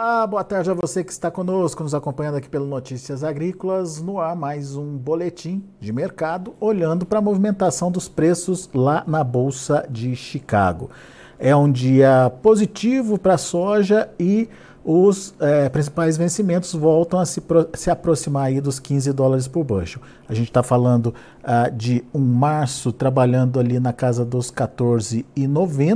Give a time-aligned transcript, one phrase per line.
[0.00, 4.00] Olá, boa tarde a você que está conosco, nos acompanhando aqui pelo Notícias Agrícolas.
[4.00, 9.24] No ar, mais um boletim de mercado, olhando para a movimentação dos preços lá na
[9.24, 10.88] Bolsa de Chicago.
[11.36, 14.48] É um dia positivo para a soja e
[14.90, 17.42] os é, principais vencimentos voltam a se,
[17.74, 20.00] se aproximar aí dos 15 dólares por bushel.
[20.26, 25.24] A gente está falando uh, de um março trabalhando ali na casa dos 14,90,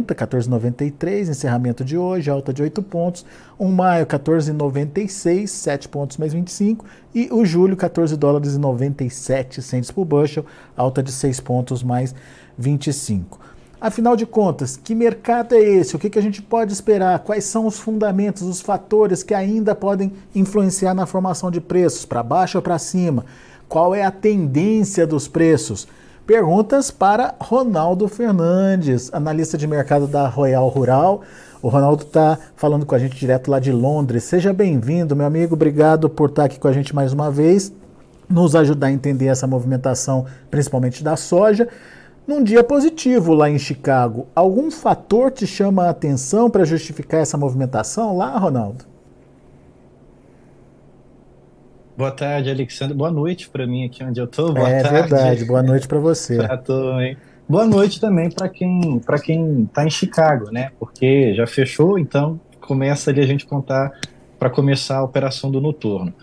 [0.08, 3.24] 14,93, encerramento de hoje, alta de 8 pontos.
[3.58, 6.84] Um maio, 14,96, 7 pontos mais 25.
[7.14, 10.44] E o julho, 14 dólares e 97 centes por bushel,
[10.76, 12.14] alta de 6 pontos mais
[12.58, 13.40] 25.
[13.82, 15.96] Afinal de contas, que mercado é esse?
[15.96, 17.18] O que, que a gente pode esperar?
[17.18, 22.22] Quais são os fundamentos, os fatores que ainda podem influenciar na formação de preços, para
[22.22, 23.24] baixo ou para cima?
[23.68, 25.88] Qual é a tendência dos preços?
[26.24, 31.22] Perguntas para Ronaldo Fernandes, analista de mercado da Royal Rural.
[31.60, 34.22] O Ronaldo está falando com a gente direto lá de Londres.
[34.22, 35.54] Seja bem-vindo, meu amigo.
[35.54, 37.72] Obrigado por estar aqui com a gente mais uma vez,
[38.28, 41.68] nos ajudar a entender essa movimentação, principalmente da soja.
[42.26, 47.36] Num dia positivo lá em Chicago, algum fator te chama a atenção para justificar essa
[47.36, 48.84] movimentação lá, Ronaldo?
[51.96, 52.96] Boa tarde, Alexandre.
[52.96, 54.52] Boa noite para mim aqui onde eu estou.
[54.52, 55.08] Boa é tarde.
[55.10, 55.44] verdade.
[55.44, 56.38] Boa noite para você.
[57.48, 60.70] Boa noite também para quem para quem está em Chicago, né?
[60.78, 63.92] Porque já fechou, então começa ali a gente contar
[64.38, 66.14] para começar a operação do noturno.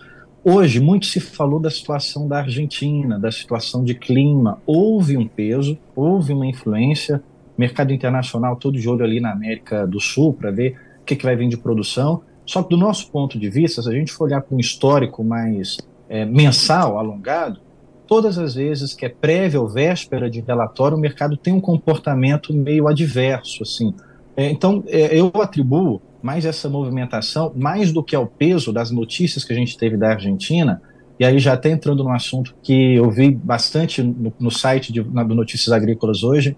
[0.42, 4.58] Hoje, muito se falou da situação da Argentina, da situação de clima.
[4.66, 7.22] Houve um peso, houve uma influência.
[7.58, 11.24] Mercado internacional todo de olho ali na América do Sul para ver o que, que
[11.24, 12.22] vai vir de produção.
[12.46, 15.22] Só que, do nosso ponto de vista, se a gente for olhar para um histórico
[15.22, 15.76] mais
[16.08, 17.60] é, mensal, alongado,
[18.06, 22.54] todas as vezes que é prévia ou véspera de relatório, o mercado tem um comportamento
[22.54, 23.62] meio adverso.
[23.62, 23.94] Assim.
[24.34, 29.44] É, então, é, eu atribuo mais essa movimentação, mais do que ao peso das notícias
[29.44, 30.80] que a gente teve da Argentina,
[31.18, 35.02] e aí já até entrando no assunto que eu vi bastante no, no site de,
[35.02, 36.56] na, do Notícias Agrícolas hoje,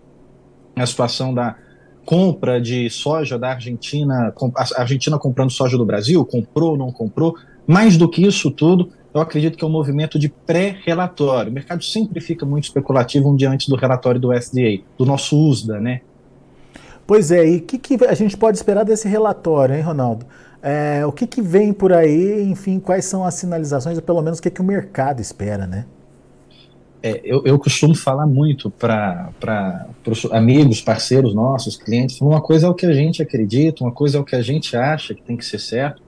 [0.77, 1.56] a situação da
[2.05, 7.37] compra de soja da Argentina, a Argentina comprando soja do Brasil, comprou, não comprou,
[7.67, 11.50] mais do que isso tudo, eu acredito que é um movimento de pré-relatório.
[11.50, 15.39] O mercado sempre fica muito especulativo um dia antes do relatório do SDA, do nosso
[15.39, 16.00] USDA, né?
[17.07, 20.27] Pois é, e o que, que, a gente pode esperar desse relatório, hein, Ronaldo?
[20.63, 24.39] É, o que, que vem por aí, enfim, quais são as sinalizações, ou pelo menos
[24.39, 25.87] o que, que o mercado espera, né?
[27.03, 29.33] É, eu, eu, costumo falar muito para
[30.07, 34.19] os amigos, parceiros nossos, clientes, uma coisa é o que a gente acredita, uma coisa
[34.19, 36.01] é o que a gente acha que tem que ser certo,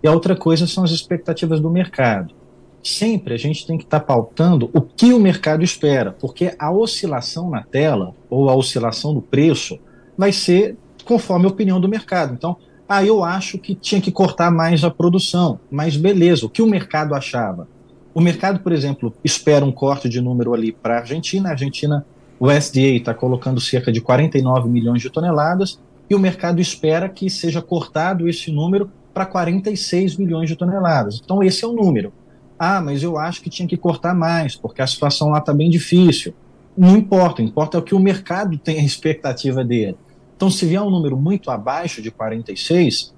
[0.00, 2.32] e a outra coisa são as expectativas do mercado.
[2.80, 6.70] Sempre a gente tem que estar tá pautando o que o mercado espera, porque a
[6.70, 9.80] oscilação na tela, ou a oscilação do preço,
[10.16, 12.34] vai ser conforme a opinião do mercado.
[12.34, 12.56] Então,
[12.88, 16.66] ah, eu acho que tinha que cortar mais a produção, mas beleza, o que o
[16.66, 17.68] mercado achava?
[18.14, 22.06] O mercado, por exemplo, espera um corte de número ali para a Argentina, a Argentina,
[22.38, 27.28] o SDA está colocando cerca de 49 milhões de toneladas, e o mercado espera que
[27.28, 31.20] seja cortado esse número para 46 milhões de toneladas.
[31.22, 32.12] Então, esse é o número.
[32.58, 35.68] Ah, mas eu acho que tinha que cortar mais, porque a situação lá está bem
[35.68, 36.32] difícil.
[36.76, 39.96] Não importa, importa o que o mercado tem a expectativa dele.
[40.36, 43.14] Então, se vier um número muito abaixo de 46,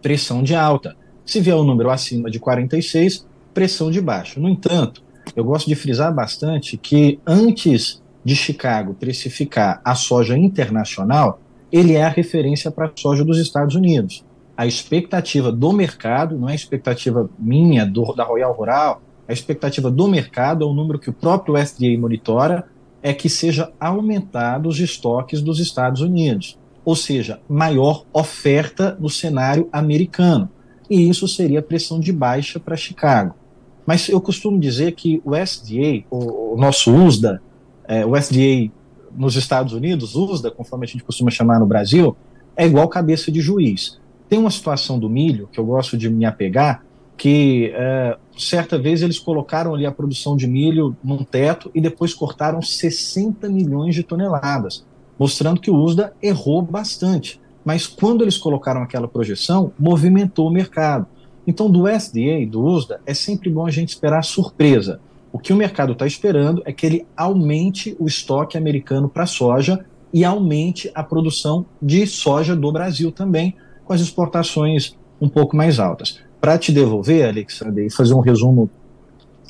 [0.00, 0.96] pressão de alta.
[1.24, 4.40] Se vier um número acima de 46, pressão de baixo.
[4.40, 5.02] No entanto,
[5.36, 12.02] eu gosto de frisar bastante que antes de Chicago precificar a soja internacional, ele é
[12.02, 14.24] a referência para a soja dos Estados Unidos.
[14.56, 19.90] A expectativa do mercado, não é a expectativa minha, do, da Royal Rural, a expectativa
[19.90, 22.64] do mercado é o número que o próprio SDA monitora,
[23.02, 29.68] é que seja aumentados os estoques dos Estados Unidos, ou seja, maior oferta no cenário
[29.72, 30.48] americano.
[30.90, 33.34] E isso seria pressão de baixa para Chicago.
[33.86, 37.40] Mas eu costumo dizer que o SDA, o, o nosso USDA,
[37.86, 38.70] é, o SDA
[39.16, 42.16] nos Estados Unidos, USDA, conforme a gente costuma chamar no Brasil,
[42.56, 43.98] é igual cabeça de juiz.
[44.28, 46.84] Tem uma situação do milho que eu gosto de me apegar,
[47.18, 52.14] que é, certa vez eles colocaram ali a produção de milho num teto e depois
[52.14, 54.86] cortaram 60 milhões de toneladas,
[55.18, 57.40] mostrando que o USDA errou bastante.
[57.64, 61.06] Mas quando eles colocaram aquela projeção, movimentou o mercado.
[61.44, 65.00] Então, do SDA, do USDA, é sempre bom a gente esperar surpresa.
[65.32, 69.84] O que o mercado está esperando é que ele aumente o estoque americano para soja
[70.14, 75.80] e aumente a produção de soja do Brasil também, com as exportações um pouco mais
[75.80, 78.70] altas para te devolver, Alexandre, e fazer um resumo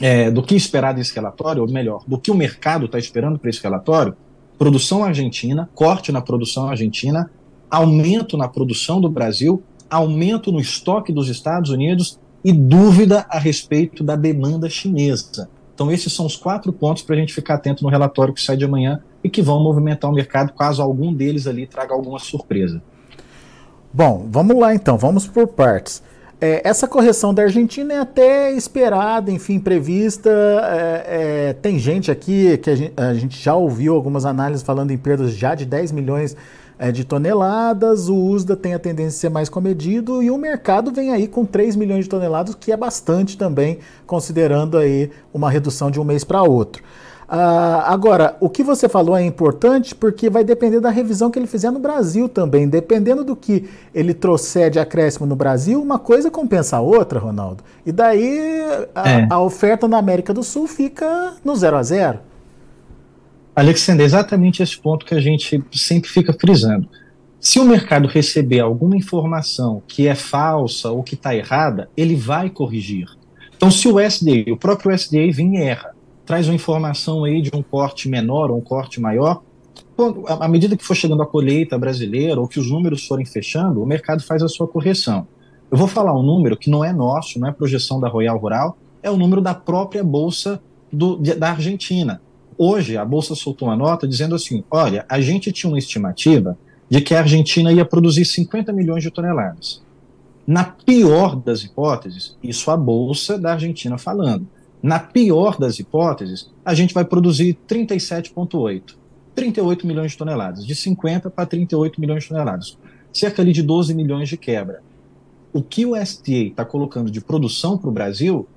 [0.00, 3.50] é, do que esperar desse relatório, ou melhor, do que o mercado está esperando para
[3.50, 4.16] esse relatório,
[4.56, 7.30] produção argentina, corte na produção argentina,
[7.70, 14.04] aumento na produção do Brasil aumento no estoque dos Estados Unidos e dúvida a respeito
[14.04, 15.48] da demanda chinesa.
[15.74, 18.56] Então, esses são os quatro pontos para a gente ficar atento no relatório que sai
[18.56, 22.82] de amanhã e que vão movimentar o mercado caso algum deles ali traga alguma surpresa.
[23.92, 26.02] Bom, vamos lá então, vamos por partes.
[26.40, 30.30] É, essa correção da Argentina é até esperada, enfim, prevista.
[30.30, 34.92] É, é, tem gente aqui que a gente, a gente, já ouviu algumas análises falando
[34.92, 36.36] em perdas já de 10 milhões
[36.78, 38.08] é, de toneladas.
[38.08, 41.44] O USDA tem a tendência a ser mais comedido e o mercado vem aí com
[41.44, 46.22] 3 milhões de toneladas, que é bastante também, considerando aí uma redução de um mês
[46.22, 46.84] para outro.
[47.28, 51.46] Uh, agora, o que você falou é importante porque vai depender da revisão que ele
[51.46, 52.66] fizer no Brasil também.
[52.66, 57.62] Dependendo do que ele trouxer de acréscimo no Brasil, uma coisa compensa a outra, Ronaldo.
[57.84, 58.62] E daí
[58.94, 59.26] a, é.
[59.28, 62.20] a oferta na América do Sul fica no zero a zero.
[63.54, 66.88] Alexandre, é exatamente esse ponto que a gente sempre fica frisando.
[67.38, 72.48] Se o mercado receber alguma informação que é falsa ou que está errada, ele vai
[72.48, 73.06] corrigir.
[73.54, 75.97] Então, se o SDA, o próprio SDA, vem e erra,
[76.28, 79.40] traz uma informação aí de um corte menor ou um corte maior,
[80.26, 83.86] à medida que for chegando a colheita brasileira ou que os números forem fechando, o
[83.86, 85.26] mercado faz a sua correção.
[85.70, 88.76] Eu vou falar um número que não é nosso, não é projeção da Royal Rural,
[89.02, 90.60] é o número da própria Bolsa
[90.92, 92.20] do, da Argentina.
[92.58, 96.58] Hoje, a Bolsa soltou uma nota dizendo assim: olha, a gente tinha uma estimativa
[96.90, 99.82] de que a Argentina ia produzir 50 milhões de toneladas.
[100.46, 104.46] Na pior das hipóteses, isso a Bolsa da Argentina falando.
[104.82, 108.96] Na pior das hipóteses, a gente vai produzir 37,8.
[109.34, 112.78] 38 milhões de toneladas, de 50 para 38 milhões de toneladas.
[113.12, 114.82] Cerca ali de 12 milhões de quebra.
[115.52, 118.48] O que o SDA está colocando de produção para o Brasil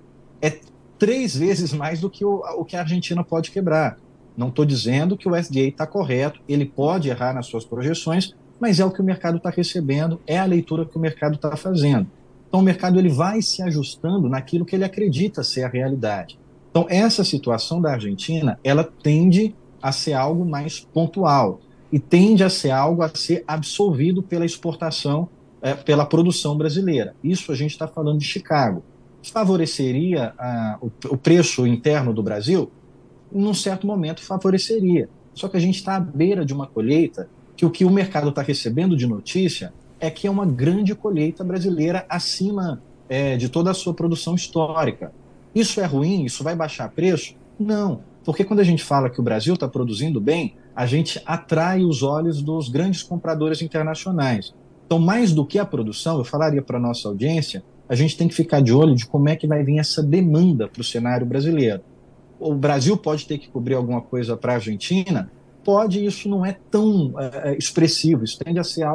[0.42, 0.60] é
[1.00, 3.98] três vezes mais do que o, o que a Argentina pode quebrar.
[4.36, 8.80] Não estou dizendo que o SDA está correto, ele pode errar nas suas projeções, mas
[8.80, 12.08] é o que o mercado está recebendo, é a leitura que o mercado está fazendo.
[12.52, 16.38] Então o mercado ele vai se ajustando naquilo que ele acredita ser a realidade.
[16.70, 22.50] Então essa situação da Argentina, ela tende a ser algo mais pontual e tende a
[22.50, 25.30] ser algo a ser absorvido pela exportação,
[25.62, 27.16] é, pela produção brasileira.
[27.24, 28.84] Isso a gente está falando de Chicago.
[29.24, 30.34] Favoreceria
[30.82, 32.70] o, o preço interno do Brasil?
[33.32, 35.08] Num certo momento favoreceria.
[35.34, 38.28] Só que a gente está à beira de uma colheita que o que o mercado
[38.28, 43.70] está recebendo de notícia é que é uma grande colheita brasileira acima é, de toda
[43.70, 45.14] a sua produção histórica.
[45.54, 46.26] Isso é ruim?
[46.26, 47.36] Isso vai baixar preço?
[47.60, 51.84] Não, porque quando a gente fala que o Brasil está produzindo bem, a gente atrai
[51.84, 54.54] os olhos dos grandes compradores internacionais.
[54.86, 58.28] Então, mais do que a produção, eu falaria para a nossa audiência, a gente tem
[58.28, 61.26] que ficar de olho de como é que vai vir essa demanda para o cenário
[61.26, 61.82] brasileiro.
[62.40, 65.32] O Brasil pode ter que cobrir alguma coisa para a Argentina,
[65.64, 68.86] pode, isso não é tão é, é, expressivo, isso tende a ser,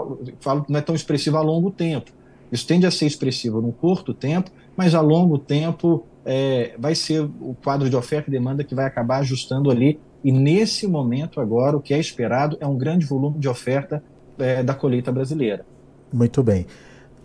[0.41, 2.11] falo, não é tão expressivo a longo tempo.
[2.51, 7.23] Isso tende a ser expressivo num curto tempo, mas a longo tempo é, vai ser
[7.23, 9.99] o quadro de oferta e demanda que vai acabar ajustando ali.
[10.23, 14.03] E nesse momento agora, o que é esperado é um grande volume de oferta
[14.39, 15.65] é, da colheita brasileira.
[16.13, 16.67] Muito bem.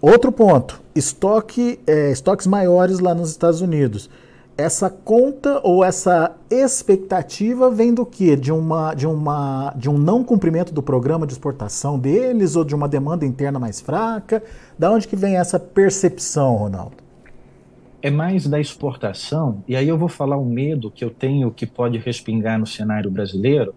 [0.02, 4.10] Outro ponto: estoque, é, estoques maiores lá nos Estados Unidos
[4.62, 8.36] essa conta ou essa expectativa vem do quê?
[8.36, 12.76] De, uma, de, uma, de um não cumprimento do programa de exportação deles ou de
[12.76, 14.44] uma demanda interna mais fraca?
[14.78, 16.96] Da onde que vem essa percepção, Ronaldo?
[18.02, 21.68] É mais da exportação, e aí eu vou falar um medo que eu tenho que
[21.68, 23.76] pode respingar no cenário brasileiro,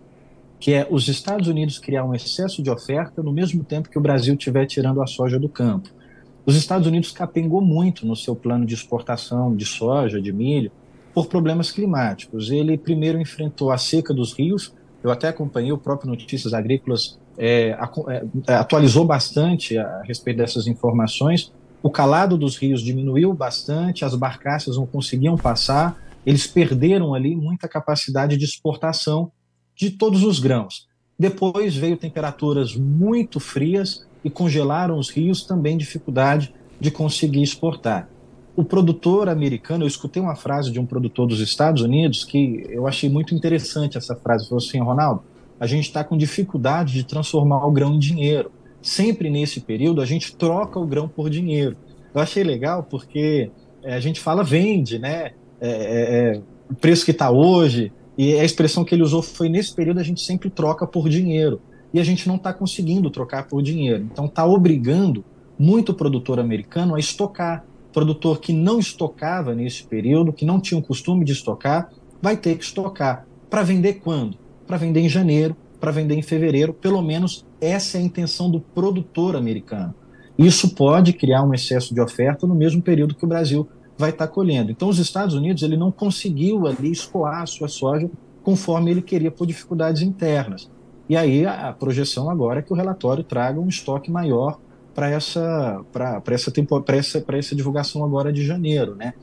[0.58, 4.00] que é os Estados Unidos criar um excesso de oferta no mesmo tempo que o
[4.00, 5.90] Brasil estiver tirando a soja do campo.
[6.46, 10.70] Os Estados Unidos capengou muito no seu plano de exportação de soja, de milho,
[11.14, 12.50] por problemas climáticos.
[12.50, 17.76] Ele primeiro enfrentou a seca dos rios, eu até acompanhei o próprio Notícias Agrícolas, é,
[18.48, 21.52] é, atualizou bastante a respeito dessas informações.
[21.82, 27.68] O calado dos rios diminuiu bastante, as barcaças não conseguiam passar, eles perderam ali muita
[27.68, 29.30] capacidade de exportação
[29.76, 30.86] de todos os grãos.
[31.18, 38.08] Depois veio temperaturas muito frias e congelaram os rios, também dificuldade de conseguir exportar.
[38.56, 42.86] O produtor americano, eu escutei uma frase de um produtor dos Estados Unidos que eu
[42.86, 44.48] achei muito interessante essa frase.
[44.48, 45.22] Falou assim, Ronaldo,
[45.58, 48.50] a gente está com dificuldade de transformar o grão em dinheiro.
[48.80, 51.76] Sempre nesse período a gente troca o grão por dinheiro.
[52.14, 53.50] Eu achei legal porque
[53.82, 55.32] é, a gente fala vende, né?
[55.60, 59.48] É, é, é o preço que está hoje, e a expressão que ele usou foi
[59.48, 61.60] nesse período a gente sempre troca por dinheiro
[61.94, 64.08] e a gente não está conseguindo trocar por dinheiro.
[64.10, 65.24] Então está obrigando
[65.56, 67.64] muito produtor americano a estocar.
[67.92, 71.88] Produtor que não estocava nesse período, que não tinha o costume de estocar,
[72.20, 73.24] vai ter que estocar.
[73.48, 74.36] Para vender quando?
[74.66, 78.58] Para vender em janeiro, para vender em fevereiro, pelo menos essa é a intenção do
[78.58, 79.94] produtor americano.
[80.36, 84.26] Isso pode criar um excesso de oferta no mesmo período que o Brasil vai estar
[84.26, 84.72] colhendo.
[84.72, 88.10] Então, os Estados Unidos ele não conseguiu ali escoar a sua soja
[88.42, 90.68] conforme ele queria por dificuldades internas.
[91.08, 94.58] E aí a, projeção agora é que o relatório traga um estoque maior
[94.94, 99.14] para essa para essa, para essa, essa divulgação agora de janeiro, né?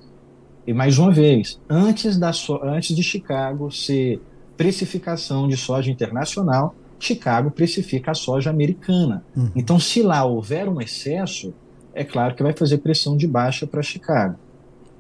[0.66, 4.22] E mais uma vez, antes da so, antes de Chicago ser
[4.56, 9.26] precificação de soja internacional, Chicago precifica a soja americana.
[9.36, 9.50] Uhum.
[9.56, 11.52] Então, se lá houver um excesso,
[11.96, 14.38] é claro que vai fazer pressão de baixa para Chicago.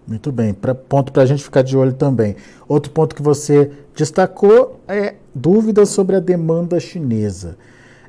[0.08, 2.36] Muito bem, pra, ponto para a gente ficar de olho também.
[2.68, 7.58] Outro ponto que você destacou é dúvidas sobre a demanda chinesa.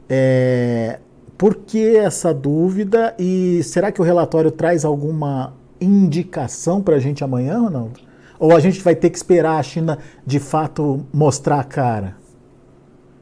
[0.09, 0.99] É,
[1.37, 7.25] por que essa dúvida e será que o relatório traz alguma indicação para a gente
[7.25, 8.01] amanhã, Ronaldo?
[8.39, 12.22] Ou a gente vai ter que esperar a China de fato mostrar a cara?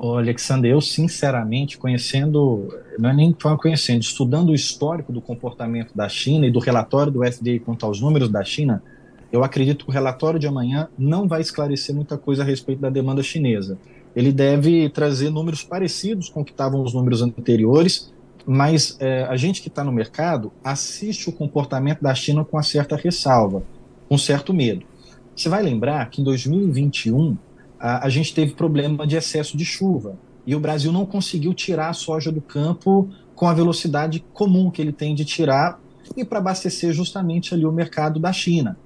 [0.03, 6.09] Olha, Alexander, eu sinceramente, conhecendo, não é nem conhecendo, estudando o histórico do comportamento da
[6.09, 8.83] China e do relatório do FDA quanto aos números da China,
[9.31, 12.89] eu acredito que o relatório de amanhã não vai esclarecer muita coisa a respeito da
[12.89, 13.77] demanda chinesa.
[14.17, 18.11] Ele deve trazer números parecidos com o que estavam os números anteriores,
[18.47, 22.63] mas é, a gente que está no mercado assiste o comportamento da China com uma
[22.63, 23.63] certa ressalva,
[24.09, 24.83] com certo medo.
[25.37, 27.37] Você vai lembrar que em 2021
[27.81, 31.89] a, a gente teve problema de excesso de chuva e o Brasil não conseguiu tirar
[31.89, 35.81] a soja do campo com a velocidade comum que ele tem de tirar
[36.17, 38.77] e para abastecer justamente ali o mercado da China.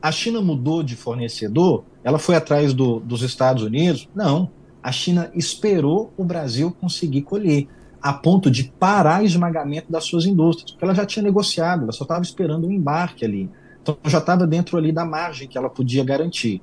[0.00, 1.84] A China mudou de fornecedor?
[2.02, 4.08] Ela foi atrás do, dos Estados Unidos?
[4.14, 4.50] Não.
[4.82, 7.68] A China esperou o Brasil conseguir colher,
[8.00, 11.92] a ponto de parar o esmagamento das suas indústrias, porque ela já tinha negociado, ela
[11.92, 13.48] só estava esperando um embarque ali.
[13.80, 16.60] Então já estava dentro ali da margem que ela podia garantir.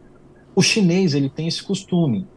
[0.59, 2.27] O chinês ele tem esse costume.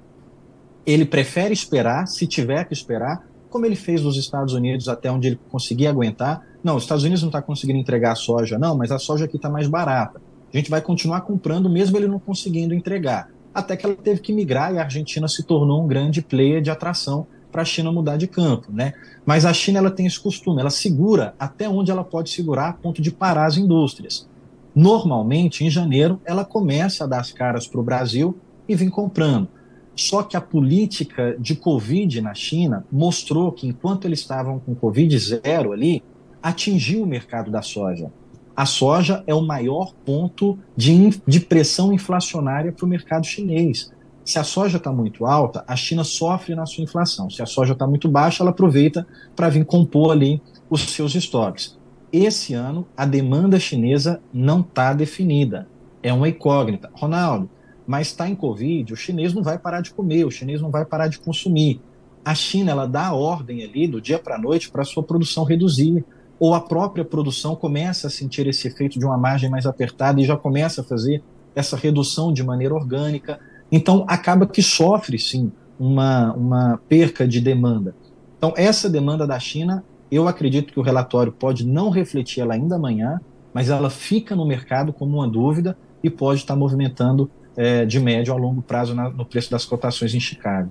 [0.86, 5.26] Ele prefere esperar, se tiver que esperar, como ele fez nos Estados Unidos até onde
[5.26, 6.40] ele conseguia aguentar.
[6.62, 9.34] Não, os Estados Unidos não está conseguindo entregar a soja, não, mas a soja aqui
[9.34, 10.22] está mais barata.
[10.54, 13.28] A gente vai continuar comprando mesmo ele não conseguindo entregar.
[13.52, 16.70] Até que ela teve que migrar e a Argentina se tornou um grande player de
[16.70, 18.92] atração para a China mudar de campo, né?
[19.26, 22.72] Mas a China ela tem esse costume, ela segura até onde ela pode segurar a
[22.72, 24.30] ponto de parar as indústrias.
[24.74, 28.38] Normalmente, em janeiro, ela começa a dar as caras para o Brasil
[28.68, 29.48] e vem comprando.
[29.94, 35.18] Só que a política de Covid na China mostrou que, enquanto eles estavam com Covid
[35.18, 36.02] zero ali,
[36.42, 38.10] atingiu o mercado da soja.
[38.56, 43.90] A soja é o maior ponto de, de pressão inflacionária para o mercado chinês.
[44.24, 47.28] Se a soja está muito alta, a China sofre na sua inflação.
[47.28, 51.78] Se a soja está muito baixa, ela aproveita para vir compor ali os seus estoques.
[52.12, 55.66] Esse ano, a demanda chinesa não está definida.
[56.02, 56.90] É uma incógnita.
[56.92, 57.48] Ronaldo,
[57.86, 60.84] mas está em Covid, o chinês não vai parar de comer, o chinês não vai
[60.84, 61.80] parar de consumir.
[62.24, 65.02] A China ela dá a ordem ali do dia para a noite para a sua
[65.02, 66.04] produção reduzir,
[66.38, 70.24] ou a própria produção começa a sentir esse efeito de uma margem mais apertada e
[70.24, 71.22] já começa a fazer
[71.54, 73.40] essa redução de maneira orgânica.
[73.70, 77.94] Então acaba que sofre sim uma, uma perca de demanda.
[78.36, 79.84] Então essa demanda da China
[80.16, 83.20] eu acredito que o relatório pode não refletir ela ainda amanhã,
[83.52, 88.32] mas ela fica no mercado como uma dúvida e pode estar movimentando é, de médio
[88.32, 90.70] a longo prazo na, no preço das cotações em Chicago.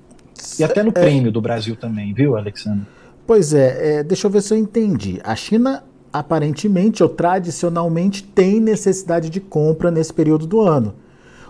[0.60, 0.94] E até no é.
[0.94, 2.86] prêmio do Brasil também, viu, Alexandre?
[3.26, 5.20] Pois é, é, deixa eu ver se eu entendi.
[5.24, 10.96] A China, aparentemente ou tradicionalmente, tem necessidade de compra nesse período do ano.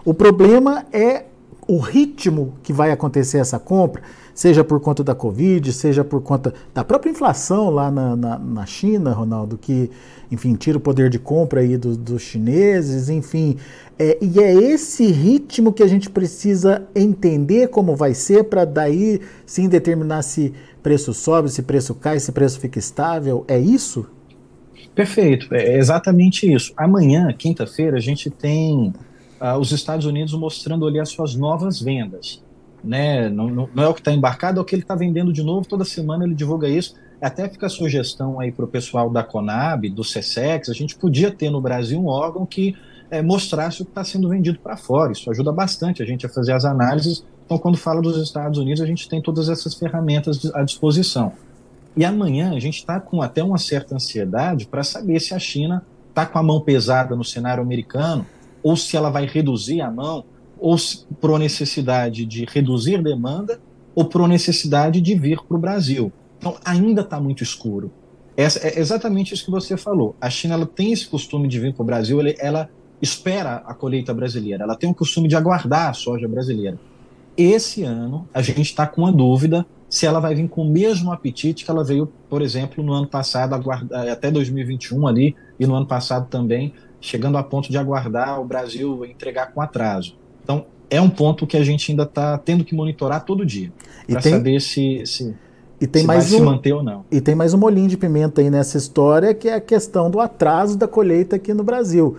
[0.03, 1.25] O problema é
[1.67, 4.01] o ritmo que vai acontecer essa compra
[4.33, 8.65] seja por conta da Covid, seja por conta da própria inflação lá na, na, na
[8.65, 9.89] China, Ronaldo, que,
[10.31, 13.57] enfim, tira o poder de compra aí do, dos chineses, enfim.
[13.99, 19.21] É, e é esse ritmo que a gente precisa entender como vai ser para daí
[19.45, 23.45] sim determinar se preço sobe, se preço cai, se preço fica estável.
[23.47, 24.07] É isso?
[24.95, 26.73] Perfeito, é exatamente isso.
[26.75, 28.93] Amanhã, quinta-feira, a gente tem
[29.41, 32.41] uh, os Estados Unidos mostrando ali as suas novas vendas
[32.83, 33.29] né?
[33.29, 35.43] Não, não, não é o que está embarcado, é o que ele está vendendo de
[35.43, 35.67] novo.
[35.67, 36.95] Toda semana ele divulga isso.
[37.21, 41.31] Até fica a sugestão aí para o pessoal da Conab, do CSEX, a gente podia
[41.31, 42.75] ter no Brasil um órgão que
[43.11, 45.11] é, mostrasse o que está sendo vendido para fora.
[45.11, 47.23] Isso ajuda bastante a gente a fazer as análises.
[47.45, 51.33] Então, quando fala dos Estados Unidos, a gente tem todas essas ferramentas à disposição.
[51.95, 55.85] E amanhã a gente está com até uma certa ansiedade para saber se a China
[56.09, 58.25] está com a mão pesada no cenário americano
[58.63, 60.25] ou se ela vai reduzir a mão
[60.61, 60.77] ou
[61.19, 63.59] por necessidade de reduzir demanda,
[63.95, 66.13] ou por necessidade de vir para o Brasil.
[66.37, 67.91] Então, ainda está muito escuro.
[68.37, 70.15] Essa, é exatamente isso que você falou.
[70.21, 72.69] A China ela tem esse costume de vir para o Brasil, ela, ela
[73.01, 76.79] espera a colheita brasileira, ela tem o costume de aguardar a soja brasileira.
[77.35, 81.11] Esse ano, a gente está com uma dúvida se ela vai vir com o mesmo
[81.11, 83.55] apetite que ela veio, por exemplo, no ano passado,
[84.09, 89.03] até 2021 ali, e no ano passado também, chegando a ponto de aguardar o Brasil
[89.05, 90.15] entregar com atraso.
[90.43, 93.71] Então, é um ponto que a gente ainda está tendo que monitorar todo dia,
[94.07, 95.35] para saber se, se,
[95.79, 97.05] e tem se mais vai um, se manter ou não.
[97.11, 100.19] E tem mais um molinho de pimenta aí nessa história, que é a questão do
[100.19, 102.17] atraso da colheita aqui no Brasil.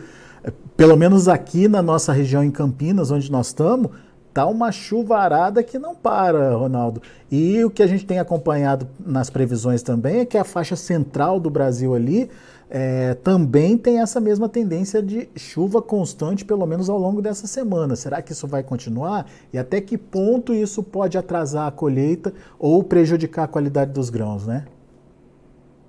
[0.76, 3.90] Pelo menos aqui na nossa região em Campinas, onde nós estamos,
[4.32, 7.02] tá uma chuvarada que não para, Ronaldo.
[7.30, 11.38] E o que a gente tem acompanhado nas previsões também é que a faixa central
[11.38, 12.30] do Brasil ali
[12.74, 17.94] é, também tem essa mesma tendência de chuva constante, pelo menos ao longo dessa semana.
[17.94, 19.26] Será que isso vai continuar?
[19.52, 24.46] E até que ponto isso pode atrasar a colheita ou prejudicar a qualidade dos grãos,
[24.46, 24.64] né?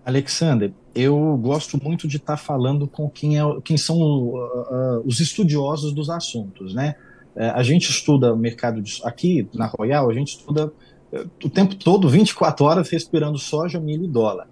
[0.06, 5.04] Alexander, eu gosto muito de estar tá falando com quem, é, quem são uh, uh,
[5.06, 6.96] os estudiosos dos assuntos, né?
[7.34, 10.74] É, a gente estuda o mercado de, aqui na Royal, a gente estuda
[11.14, 14.50] é, o tempo todo, 24 horas, respirando soja, milho e dólar.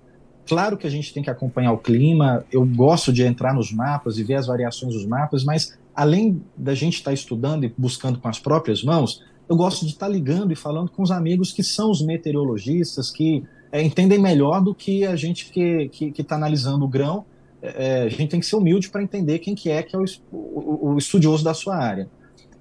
[0.52, 4.18] Claro que a gente tem que acompanhar o clima, eu gosto de entrar nos mapas
[4.18, 8.28] e ver as variações dos mapas, mas além da gente estar estudando e buscando com
[8.28, 11.90] as próprias mãos, eu gosto de estar ligando e falando com os amigos que são
[11.90, 15.90] os meteorologistas, que é, entendem melhor do que a gente que
[16.20, 17.24] está analisando o grão.
[17.62, 20.04] É, a gente tem que ser humilde para entender quem que é que é o,
[20.34, 22.10] o, o estudioso da sua área.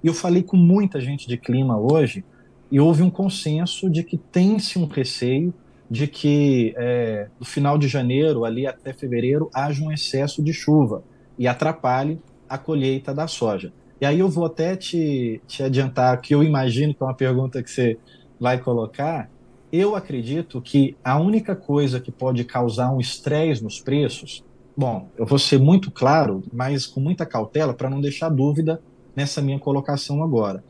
[0.01, 2.23] E eu falei com muita gente de clima hoje
[2.71, 5.53] e houve um consenso de que tem-se um receio
[5.91, 11.03] de que é, no final de janeiro, ali até fevereiro, haja um excesso de chuva
[11.37, 12.17] e atrapalhe
[12.47, 13.73] a colheita da soja.
[13.99, 17.61] E aí eu vou até te, te adiantar que eu imagino que é uma pergunta
[17.61, 17.97] que você
[18.39, 19.29] vai colocar.
[19.69, 24.45] Eu acredito que a única coisa que pode causar um estresse nos preços,
[24.77, 28.81] bom, eu vou ser muito claro, mas com muita cautela para não deixar dúvida
[29.13, 30.63] nessa minha colocação agora.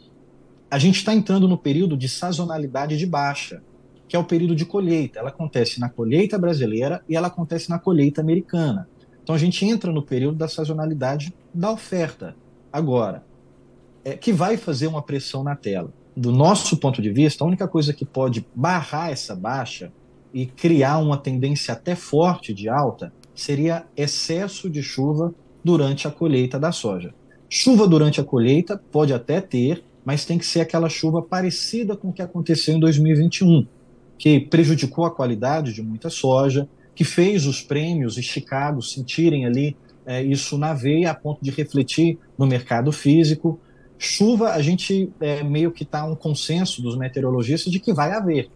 [0.70, 3.62] A gente está entrando no período de sazonalidade de baixa,
[4.12, 5.20] que é o período de colheita.
[5.20, 8.86] Ela acontece na colheita brasileira e ela acontece na colheita americana.
[9.24, 12.36] Então a gente entra no período da sazonalidade da oferta.
[12.74, 13.24] Agora,
[14.04, 15.93] é, que vai fazer uma pressão na tela.
[16.13, 19.93] Do nosso ponto de vista, a única coisa que pode barrar essa baixa
[20.34, 26.60] e criar uma tendência até forte de alta seria excesso de chuva durante a colheita
[26.60, 27.13] da soja.
[27.50, 32.10] Chuva durante a colheita pode até ter, mas tem que ser aquela chuva parecida com
[32.10, 33.65] o que aconteceu em 2021,
[34.21, 39.75] que prejudicou a qualidade de muita soja, que fez os prêmios e Chicago sentirem ali
[40.05, 43.60] é, isso na veia a ponto de refletir no mercado físico.
[43.97, 48.51] Chuva, a gente é, meio que está um consenso dos meteorologistas de que vai haver,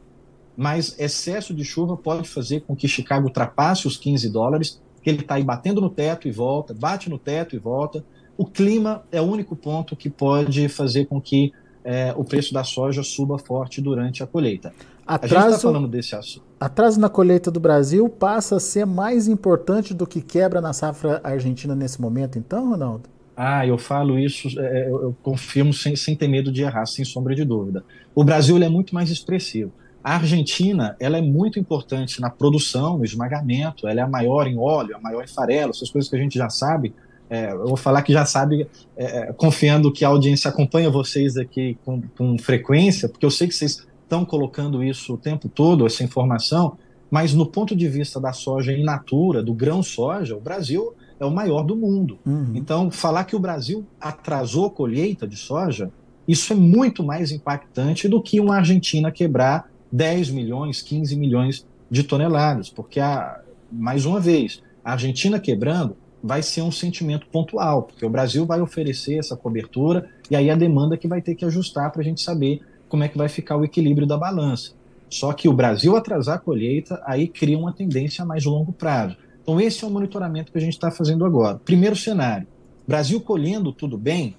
[0.55, 5.21] mas excesso de chuva pode fazer com que Chicago ultrapasse os 15 dólares, que ele
[5.21, 8.05] está aí batendo no teto e volta, bate no teto e volta,
[8.37, 11.51] o clima é o único ponto que pode fazer com que
[11.83, 14.71] é, o preço da soja suba forte durante a colheita.
[15.05, 16.45] Atraso, a gente está falando desse assunto.
[16.59, 21.21] Atraso na colheita do Brasil passa a ser mais importante do que quebra na safra
[21.23, 23.09] argentina nesse momento, então, Ronaldo?
[23.37, 27.03] Ah, eu falo isso, é, eu, eu confirmo sem, sem ter medo de errar, sem
[27.03, 27.83] sombra de dúvida.
[28.15, 29.71] O Brasil é muito mais expressivo.
[30.03, 34.57] A Argentina ela é muito importante na produção, no esmagamento, ela é a maior em
[34.57, 36.93] óleo, a maior em farelo, essas coisas que a gente já sabe,
[37.29, 41.37] é, eu vou falar que já sabe, é, é, confiando que a audiência acompanha vocês
[41.37, 45.85] aqui com, com frequência, porque eu sei que vocês estão colocando isso o tempo todo,
[45.85, 46.77] essa informação,
[47.09, 51.25] mas no ponto de vista da soja in natura, do grão soja, o Brasil é
[51.25, 52.19] o maior do mundo.
[52.25, 52.51] Uhum.
[52.55, 55.91] Então, falar que o Brasil atrasou a colheita de soja,
[56.27, 62.03] isso é muito mais impactante do que uma Argentina quebrar 10 milhões, 15 milhões de
[62.03, 63.39] toneladas, porque, a,
[63.71, 68.59] mais uma vez, a Argentina quebrando vai ser um sentimento pontual, porque o Brasil vai
[68.59, 72.21] oferecer essa cobertura e aí a demanda que vai ter que ajustar para a gente
[72.21, 72.61] saber
[72.95, 74.71] como é que vai ficar o equilíbrio da balança.
[75.09, 79.17] Só que o Brasil atrasar a colheita, aí cria uma tendência a mais longo prazo.
[79.43, 81.59] Então, esse é o monitoramento que a gente está fazendo agora.
[81.65, 82.47] Primeiro cenário:
[82.87, 84.37] Brasil colhendo tudo bem,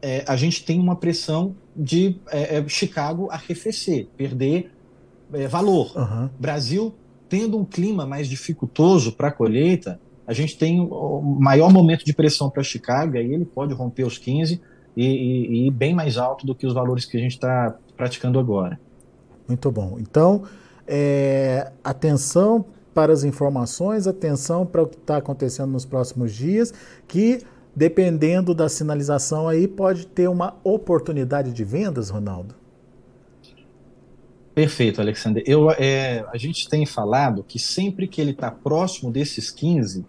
[0.00, 4.70] é, a gente tem uma pressão de é, é Chicago arrefecer, perder
[5.32, 5.92] é, valor.
[5.96, 6.30] Uhum.
[6.38, 6.94] Brasil
[7.28, 12.14] tendo um clima mais dificultoso para a colheita, a gente tem o maior momento de
[12.14, 14.60] pressão para Chicago, aí ele pode romper os 15
[14.96, 17.76] e, e, e ir bem mais alto do que os valores que a gente está
[17.96, 18.78] praticando agora.
[19.48, 19.96] Muito bom.
[20.00, 20.42] Então,
[20.86, 26.72] é, atenção para as informações, atenção para o que está acontecendo nos próximos dias,
[27.06, 27.42] que
[27.74, 32.54] dependendo da sinalização aí pode ter uma oportunidade de vendas, Ronaldo?
[34.54, 35.42] Perfeito, Alexander.
[35.46, 40.06] Eu, é, a gente tem falado que sempre que ele está próximo desses 15,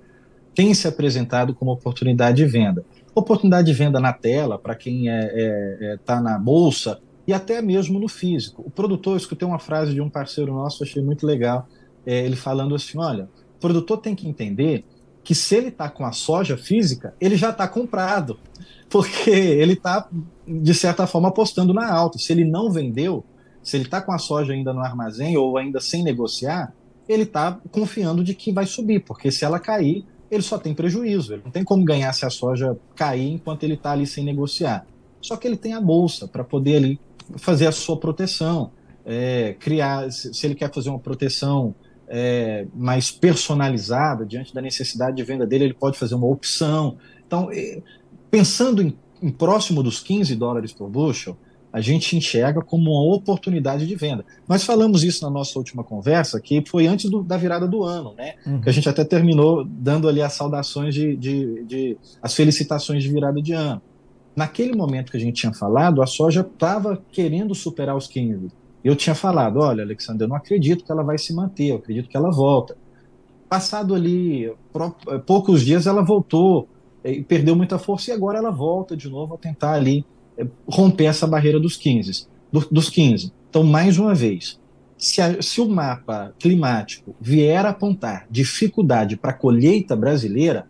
[0.56, 2.86] tem se apresentado como oportunidade de venda.
[3.14, 7.34] Oportunidade de venda na tela, para quem está é, é, é tá na bolsa, e
[7.34, 8.64] até mesmo no físico.
[8.66, 11.68] O produtor, eu escutei uma frase de um parceiro nosso, achei muito legal,
[12.06, 14.86] é, ele falando assim: olha, o produtor tem que entender
[15.24, 18.40] que se ele está com a soja física, ele já está comprado,
[18.90, 20.08] porque ele está,
[20.48, 22.18] de certa forma, apostando na alta.
[22.18, 23.26] Se ele não vendeu,
[23.62, 26.74] se ele está com a soja ainda no armazém ou ainda sem negociar,
[27.10, 31.34] ele está confiando de que vai subir, porque se ela cair, ele só tem prejuízo.
[31.34, 34.86] Ele não tem como ganhar se a soja cair enquanto ele está ali sem negociar.
[35.22, 37.00] Só que ele tem a bolsa para poder ali
[37.36, 38.72] fazer a sua proteção,
[39.06, 41.76] é, criar, se ele quer fazer uma proteção
[42.08, 46.98] é, mais personalizada, diante da necessidade de venda dele, ele pode fazer uma opção.
[47.26, 47.82] Então, é,
[48.32, 51.38] pensando em, em, próximo dos 15 dólares por bushel,
[51.72, 54.26] a gente enxerga como uma oportunidade de venda.
[54.48, 58.14] Nós falamos isso na nossa última conversa, que foi antes do, da virada do ano,
[58.16, 58.36] né?
[58.46, 58.62] Uhum.
[58.62, 63.10] Que a gente até terminou dando ali as saudações de, de, de, as felicitações de
[63.12, 63.82] virada de ano.
[64.38, 68.50] Naquele momento que a gente tinha falado, a soja estava querendo superar os 15
[68.88, 72.08] eu tinha falado, olha, Alexandre, eu não acredito que ela vai se manter, eu acredito
[72.08, 72.78] que ela volta.
[73.50, 74.50] Passado ali
[75.26, 76.70] poucos dias, ela voltou
[77.04, 80.06] eh, e perdeu muita força, e agora ela volta de novo a tentar ali
[80.38, 82.28] eh, romper essa barreira dos 15.
[82.72, 83.34] dos 15.
[83.50, 84.58] Então, mais uma vez,
[84.98, 90.66] se, a, se o mapa climático vier a apontar dificuldade para a colheita brasileira,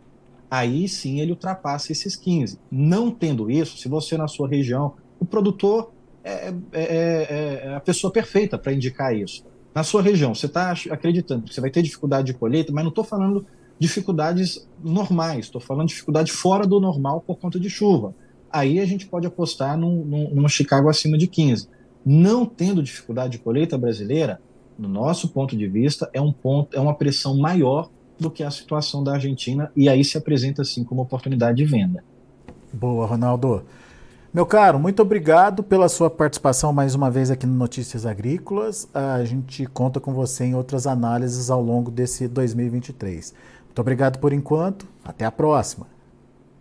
[0.49, 2.59] aí sim ele ultrapassa esses 15.
[2.71, 5.91] Não tendo isso, se você na sua região, o produtor
[6.23, 9.45] é é, é, é, a pessoa perfeita para indicar isso.
[9.73, 12.89] Na sua região, você está acreditando que você vai ter dificuldade de colheita, mas não
[12.89, 13.45] estou falando
[13.79, 18.13] dificuldades normais, estou falando dificuldade fora do normal por conta de chuva.
[18.51, 21.69] Aí a gente pode apostar num, num, num Chicago acima de 15.
[22.05, 24.41] Não tendo dificuldade de colheita brasileira,
[24.77, 28.51] no nosso ponto de vista, é um ponto, é uma pressão maior do que a
[28.51, 32.03] situação da Argentina e aí se apresenta assim como oportunidade de venda.
[32.73, 33.63] Boa, Ronaldo.
[34.33, 38.87] Meu caro, muito obrigado pela sua participação mais uma vez aqui no Notícias Agrícolas.
[38.93, 43.33] A gente conta com você em outras análises ao longo desse 2023.
[43.65, 44.87] Muito obrigado por enquanto.
[45.03, 45.87] Até a próxima.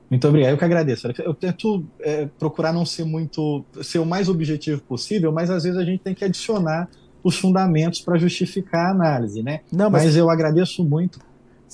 [0.09, 1.09] Muito obrigado, eu que agradeço.
[1.19, 5.79] Eu tento é, procurar não ser muito, ser o mais objetivo possível, mas às vezes
[5.79, 6.89] a gente tem que adicionar
[7.23, 9.61] os fundamentos para justificar a análise, né?
[9.73, 10.05] Não, mas...
[10.05, 11.19] mas eu agradeço muito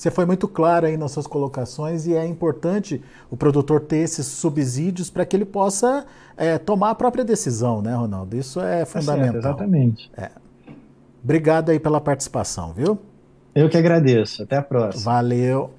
[0.03, 4.25] você foi muito claro aí nas suas colocações e é importante o produtor ter esses
[4.25, 8.35] subsídios para que ele possa é, tomar a própria decisão, né, Ronaldo?
[8.35, 9.29] Isso é fundamental.
[9.29, 10.11] É certo, exatamente.
[10.17, 10.29] É.
[11.23, 12.99] Obrigado aí pela participação, viu?
[13.55, 14.43] Eu que agradeço.
[14.43, 15.05] Até a próxima.
[15.05, 15.71] Valeu.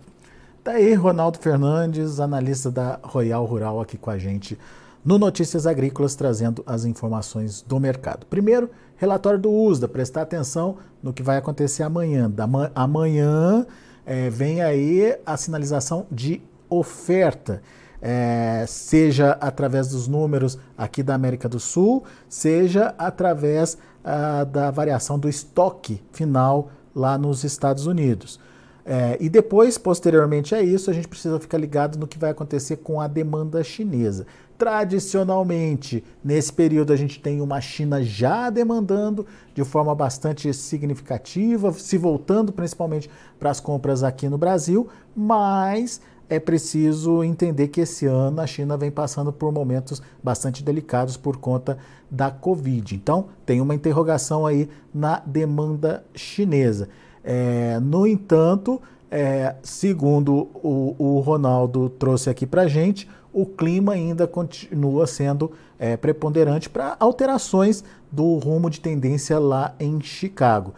[0.62, 4.58] Tá aí Ronaldo Fernandes, analista da Royal Rural aqui com a gente
[5.04, 8.24] no Notícias Agrícolas, trazendo as informações do mercado.
[8.24, 12.30] Primeiro, relatório do USDA, prestar atenção no que vai acontecer amanhã.
[12.30, 13.66] Da amanhã
[14.06, 17.62] é, vem aí a sinalização de oferta.
[18.06, 25.18] É, seja através dos números aqui da América do Sul, seja através ah, da variação
[25.18, 28.38] do estoque final lá nos Estados Unidos.
[28.84, 32.76] É, e depois, posteriormente a isso, a gente precisa ficar ligado no que vai acontecer
[32.76, 34.26] com a demanda chinesa.
[34.56, 41.98] Tradicionalmente, nesse período, a gente tem uma China já demandando de forma bastante significativa, se
[41.98, 48.40] voltando principalmente para as compras aqui no Brasil, mas é preciso entender que esse ano
[48.40, 51.76] a China vem passando por momentos bastante delicados por conta
[52.10, 52.94] da Covid.
[52.94, 56.88] Então, tem uma interrogação aí na demanda chinesa.
[57.22, 64.26] É, no entanto, é, segundo o, o Ronaldo trouxe aqui para gente, o clima ainda
[64.26, 70.72] continua sendo é, preponderante para alterações do rumo de tendência lá em Chicago.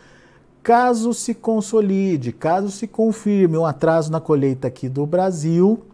[0.62, 5.84] Caso se consolide, caso se confirme um atraso na colheita aqui do Brasil,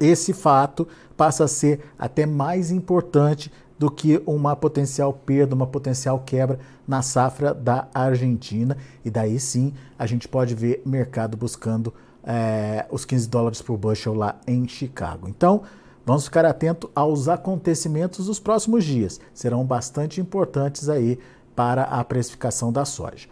[0.00, 6.20] esse fato passa a ser até mais importante do que uma potencial perda, uma potencial
[6.20, 8.76] quebra na safra da Argentina.
[9.04, 11.92] E daí sim a gente pode ver mercado buscando
[12.24, 15.28] é, os 15 dólares por bushel lá em Chicago.
[15.28, 15.62] Então,
[16.08, 19.20] Vamos ficar atento aos acontecimentos dos próximos dias.
[19.34, 21.18] Serão bastante importantes aí
[21.54, 23.28] para a precificação da soja.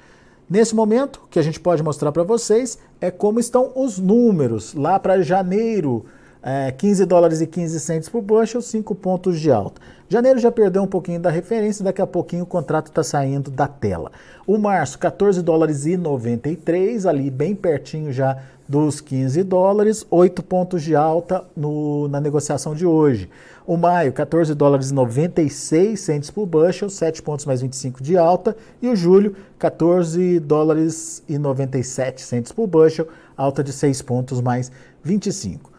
[0.47, 4.75] Nesse momento, o que a gente pode mostrar para vocês é como estão os números
[4.75, 6.05] lá para janeiro.
[6.43, 9.81] É, 15 dólares e 15 centos por bushel, 5 pontos de alta.
[10.07, 13.67] Janeiro já perdeu um pouquinho da referência, daqui a pouquinho o contrato está saindo da
[13.67, 14.13] tela.
[14.47, 20.83] O março, 14 dólares e 93, ali bem pertinho já dos 15 dólares, 8 pontos
[20.83, 23.31] de alta no, na negociação de hoje.
[23.67, 28.57] O maio, 14 dólares e 96 centes por bushel, 7 pontos mais 25 de alta.
[28.81, 34.71] E o julho, 14 dólares e 97 centes por bushel, alta de 6 pontos mais
[35.03, 35.73] 25.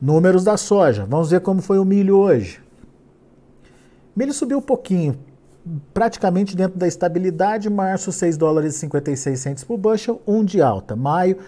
[0.00, 1.06] Números da soja.
[1.08, 2.60] Vamos ver como foi o milho hoje.
[4.14, 5.16] Milho subiu um pouquinho,
[5.94, 7.70] praticamente dentro da estabilidade.
[7.70, 10.96] Março, 6 dólares e 56 por bushel, 1 de alta.
[10.96, 11.38] Maio,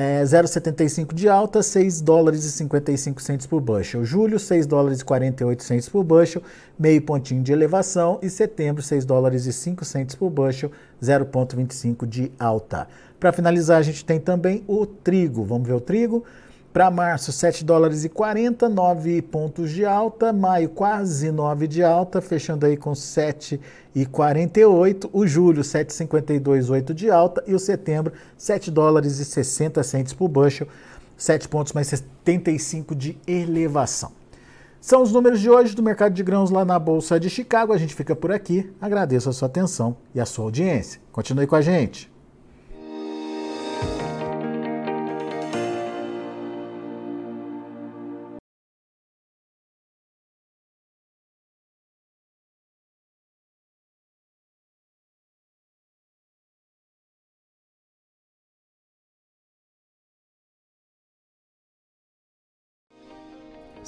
[0.00, 4.04] é, 0,75 de alta, 6 dólares e 55 centos por bushel.
[4.04, 6.40] Julho, 6 dólares e 48 centos por bushel,
[6.78, 8.16] meio pontinho de elevação.
[8.22, 10.70] E setembro, 6 dólares e 5 centos por bushel,
[11.02, 12.86] 0,25 de alta.
[13.18, 15.42] Para finalizar, a gente tem também o trigo.
[15.42, 16.22] Vamos ver o trigo.
[16.78, 20.32] Para março, 7 dólares e 40, 9 pontos de alta.
[20.32, 23.60] Maio, quase 9 de alta, fechando aí com 7
[23.92, 25.10] e 48.
[25.12, 27.42] O julho, 7,52, 8 de alta.
[27.48, 30.68] E o setembro, 7 dólares e 60 centes por bushel,
[31.16, 34.12] 7 pontos mais 75 de elevação.
[34.80, 37.72] São os números de hoje do mercado de grãos lá na Bolsa de Chicago.
[37.72, 38.72] A gente fica por aqui.
[38.80, 41.00] Agradeço a sua atenção e a sua audiência.
[41.10, 42.08] Continue com a gente.